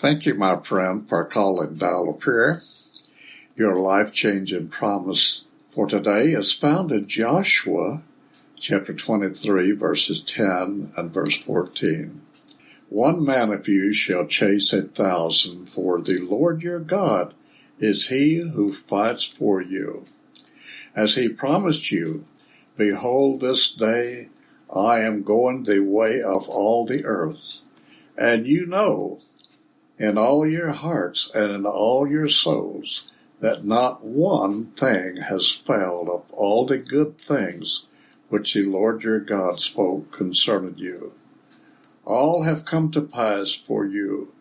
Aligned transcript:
Thank 0.00 0.24
you, 0.24 0.32
my 0.32 0.58
friend, 0.58 1.06
for 1.06 1.26
calling 1.26 1.74
Dial 1.74 2.08
of 2.08 2.20
Prayer. 2.20 2.62
Your 3.54 3.78
life 3.78 4.14
changing 4.14 4.68
promise 4.68 5.44
for 5.68 5.86
today 5.86 6.28
is 6.28 6.54
found 6.54 6.90
in 6.90 7.06
Joshua 7.06 8.02
chapter 8.58 8.94
23, 8.94 9.72
verses 9.72 10.22
10 10.22 10.94
and 10.96 11.12
verse 11.12 11.36
14. 11.36 12.18
One 12.88 13.22
man 13.22 13.52
of 13.52 13.68
you 13.68 13.92
shall 13.92 14.24
chase 14.24 14.72
a 14.72 14.84
thousand, 14.84 15.66
for 15.68 16.00
the 16.00 16.16
Lord 16.16 16.62
your 16.62 16.80
God 16.80 17.34
is 17.78 18.08
he 18.08 18.36
who 18.36 18.72
fights 18.72 19.24
for 19.24 19.60
you. 19.60 20.06
As 20.96 21.16
he 21.16 21.28
promised 21.28 21.90
you, 21.90 22.24
behold, 22.74 23.42
this 23.42 23.70
day 23.70 24.30
I 24.74 25.00
am 25.00 25.24
going 25.24 25.64
the 25.64 25.80
way 25.80 26.22
of 26.22 26.48
all 26.48 26.86
the 26.86 27.04
earth. 27.04 27.58
And 28.16 28.46
you 28.46 28.64
know 28.64 29.20
in 30.00 30.16
all 30.16 30.46
your 30.46 30.70
hearts 30.70 31.30
and 31.34 31.52
in 31.52 31.66
all 31.66 32.08
your 32.08 32.28
souls 32.28 33.06
that 33.40 33.66
not 33.66 34.02
one 34.02 34.64
thing 34.72 35.18
has 35.18 35.52
failed 35.52 36.08
of 36.08 36.22
all 36.32 36.64
the 36.64 36.78
good 36.78 37.18
things 37.18 37.84
which 38.30 38.54
the 38.54 38.62
Lord 38.62 39.04
your 39.04 39.20
God 39.20 39.60
spoke 39.60 40.10
concerning 40.10 40.78
you. 40.78 41.12
All 42.06 42.44
have 42.44 42.64
come 42.64 42.90
to 42.92 43.02
pass 43.02 43.52
for 43.52 43.84
you. 43.84 44.32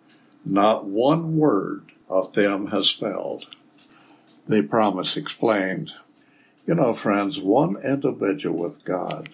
Not 0.46 0.86
one 0.86 1.36
word 1.38 1.92
of 2.10 2.32
them 2.34 2.68
has 2.68 2.90
failed. 2.90 3.46
The 4.48 4.62
promise 4.62 5.18
explained. 5.18 5.92
You 6.66 6.76
know, 6.76 6.94
friends, 6.94 7.38
one 7.38 7.76
individual 7.84 8.60
with 8.60 8.86
God 8.86 9.30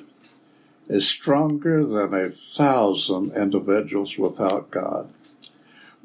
is 0.87 1.07
stronger 1.07 1.85
than 1.85 2.13
a 2.13 2.29
thousand 2.29 3.33
individuals 3.33 4.17
without 4.17 4.71
God. 4.71 5.11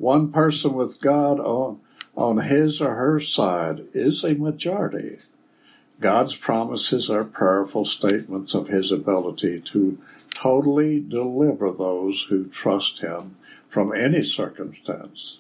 One 0.01 0.33
person 0.33 0.73
with 0.73 1.03
God 1.03 1.39
on, 1.39 1.81
on 2.17 2.39
his 2.39 2.81
or 2.81 2.95
her 2.95 3.21
side 3.21 3.85
is 3.93 4.25
a 4.25 4.35
majority. 4.35 5.19
God's 6.01 6.35
promises 6.35 7.11
are 7.11 7.23
powerful 7.23 7.85
statements 7.85 8.55
of 8.55 8.69
his 8.69 8.91
ability 8.91 9.61
to 9.61 9.99
totally 10.35 11.01
deliver 11.01 11.71
those 11.71 12.29
who 12.31 12.47
trust 12.47 13.01
him 13.01 13.37
from 13.69 13.95
any 13.95 14.23
circumstance. 14.23 15.39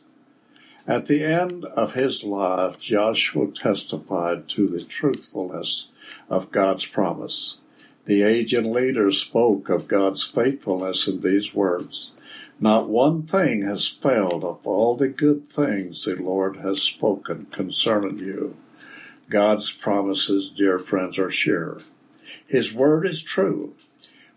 At 0.86 1.06
the 1.06 1.24
end 1.24 1.64
of 1.64 1.94
his 1.94 2.22
life, 2.22 2.78
Joshua 2.78 3.46
testified 3.46 4.46
to 4.50 4.68
the 4.68 4.84
truthfulness 4.84 5.88
of 6.28 6.52
God's 6.52 6.84
promise. 6.84 7.56
The 8.04 8.22
aged 8.22 8.66
leader 8.66 9.10
spoke 9.10 9.70
of 9.70 9.88
God's 9.88 10.22
faithfulness 10.22 11.08
in 11.08 11.22
these 11.22 11.54
words. 11.54 12.12
Not 12.60 12.88
one 12.88 13.22
thing 13.22 13.62
has 13.62 13.88
failed 13.88 14.44
of 14.44 14.66
all 14.66 14.94
the 14.96 15.08
good 15.08 15.48
things 15.48 16.04
the 16.04 16.16
Lord 16.16 16.58
has 16.58 16.82
spoken 16.82 17.46
concerning 17.50 18.18
you. 18.18 18.56
God's 19.30 19.72
promises, 19.72 20.50
dear 20.50 20.78
friends, 20.78 21.18
are 21.18 21.30
sure. 21.30 21.82
His 22.46 22.74
word 22.74 23.06
is 23.06 23.22
true. 23.22 23.74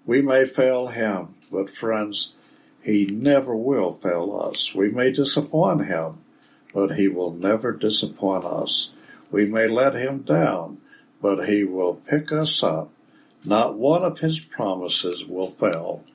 We 0.06 0.22
may 0.22 0.46
fail 0.46 0.88
him, 0.88 1.36
but 1.52 1.70
friends, 1.70 2.34
he 2.82 3.06
never 3.06 3.56
will 3.56 3.92
fail 3.94 4.50
us. 4.50 4.74
We 4.74 4.90
may 4.90 5.12
disappoint 5.12 5.86
him, 5.86 6.20
but 6.74 6.96
he 6.96 7.08
will 7.08 7.32
never 7.32 7.74
disappoint 7.74 8.46
us. 8.46 8.90
We 9.30 9.46
may 9.46 9.68
let 9.68 9.96
him 9.96 10.20
down, 10.20 10.80
but 11.22 11.48
he 11.48 11.64
will 11.64 11.96
pick 11.96 12.32
us 12.32 12.64
up 12.64 12.90
not 13.46 13.78
one 13.78 14.04
of 14.04 14.20
his 14.20 14.40
promises 14.40 15.26
will 15.26 15.52
fail. 15.52 16.06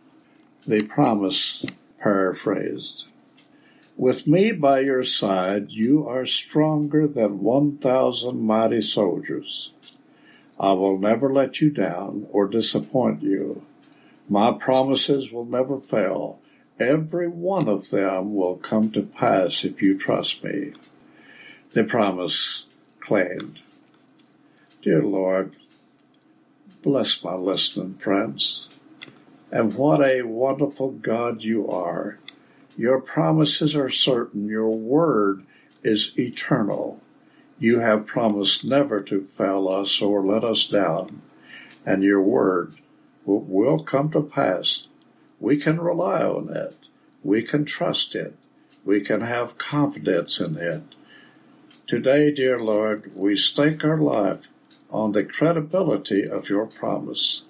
The 0.67 0.83
promise 0.83 1.63
paraphrased. 2.01 3.07
With 3.97 4.27
me 4.27 4.53
by 4.53 4.81
your 4.81 5.05
side, 5.05 5.71
you 5.71 6.07
are 6.07 6.25
stronger 6.25 7.07
than 7.09 7.41
1,000 7.41 8.41
mighty 8.41 8.83
soldiers. 8.83 9.73
I 10.59 10.73
will 10.73 10.99
never 10.99 11.33
let 11.33 11.61
you 11.61 11.71
down 11.71 12.27
or 12.31 12.47
disappoint 12.47 13.23
you. 13.23 13.65
My 14.29 14.53
promises 14.53 15.33
will 15.33 15.45
never 15.45 15.79
fail. 15.79 16.41
Every 16.79 17.29
one 17.29 17.69
of 17.69 17.91
them 17.91 18.35
will 18.35 18.57
come 18.57 18.91
to 18.93 19.03
pass 19.03 19.65
if 19.65 19.83
you 19.83 19.99
trust 19.99 20.45
me. 20.45 20.75
The 21.73 21.85
promise 21.85 22.65
claimed. 23.01 23.61
Dear 24.83 25.03
Lord, 25.03 25.57
Bless 26.83 27.25
my 27.25 27.35
listening 27.35 27.95
friends. 27.95 28.69
And 29.51 29.75
what 29.75 30.03
a 30.03 30.23
wonderful 30.23 30.91
God 30.91 31.43
you 31.43 31.71
are. 31.71 32.19
Your 32.77 33.01
promises 33.01 33.75
are 33.75 33.89
certain. 33.89 34.49
Your 34.49 34.71
word 34.71 35.45
is 35.83 36.13
eternal. 36.19 37.03
You 37.59 37.81
have 37.81 38.07
promised 38.07 38.65
never 38.65 39.01
to 39.03 39.23
fail 39.23 39.69
us 39.69 40.01
or 40.01 40.25
let 40.25 40.45
us 40.45 40.67
down. 40.67 41.23
And 41.85 42.03
your 42.03 42.23
word 42.23 42.75
will 43.25 43.83
come 43.83 44.11
to 44.13 44.23
pass. 44.23 44.89
We 45.41 45.57
can 45.57 45.81
rely 45.81 46.23
on 46.23 46.51
it. 46.55 46.77
We 47.25 47.43
can 47.43 47.65
trust 47.65 48.15
it. 48.15 48.37
We 48.85 49.01
can 49.01 49.23
have 49.23 49.59
confidence 49.59 50.41
in 50.41 50.57
it. 50.57 50.83
Today, 51.87 52.31
dear 52.33 52.61
Lord, 52.61 53.11
we 53.17 53.35
stake 53.35 53.83
our 53.85 53.99
life 53.99 54.49
on 54.91 55.13
the 55.13 55.25
credibility 55.25 56.29
of 56.29 56.49
your 56.49 56.67
promise. 56.67 57.45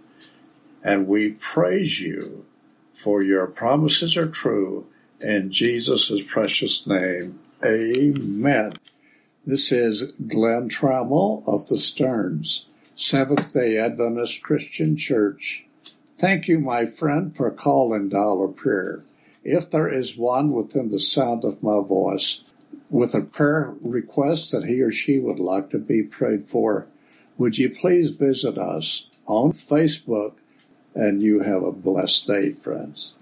And 0.83 1.09
we 1.09 1.31
praise 1.31 2.01
you 2.01 2.47
for 2.95 3.23
your 3.23 3.47
promises 3.47 4.17
are 4.17 4.29
true 4.29 4.87
in 5.21 5.51
Jesus' 5.51 6.21
precious 6.27 6.87
name. 6.87 7.41
Amen. 7.65 8.73
This 9.45 9.73
is 9.73 10.13
Glenn 10.27 10.69
Trammell 10.69 11.43
of 11.47 11.69
the 11.69 11.79
Stearns, 11.79 12.67
Seventh 12.95 13.53
day 13.53 13.79
Adventist 13.79 14.43
Christian 14.43 14.97
Church. 14.97 15.65
Thank 16.19 16.49
you, 16.49 16.59
my 16.59 16.87
friend, 16.87 17.35
for 17.35 17.51
calling 17.51 18.09
Dial 18.09 18.45
of 18.45 18.57
Prayer. 18.57 19.05
If 19.45 19.71
there 19.71 19.89
is 19.89 20.17
one 20.17 20.53
within 20.53 20.89
the 20.89 21.01
sound 21.01 21.45
of 21.45 21.63
my 21.63 21.81
voice 21.81 22.43
with 22.91 23.15
a 23.15 23.21
prayer 23.21 23.75
request 23.81 24.53
that 24.53 24.65
he 24.65 24.83
or 24.83 24.93
she 24.93 25.19
would 25.19 25.39
like 25.39 25.71
to 25.71 25.79
be 25.79 26.03
prayed 26.03 26.47
for, 26.47 26.87
would 27.37 27.57
you 27.57 27.71
please 27.71 28.11
visit 28.11 28.59
us 28.59 29.07
on 29.27 29.53
Facebook 29.53 30.35
and 30.99 31.23
you 31.23 31.41
have 31.41 31.63
a 31.63 31.71
blessed 31.71 32.27
day, 32.27 32.53
friends. 32.53 33.15